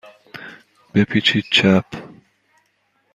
[0.93, 1.85] بپیچید چپ.